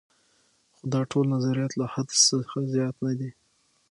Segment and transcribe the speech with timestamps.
[0.75, 3.29] خو دا ټول نظریات له حدس څخه زیات نه دي.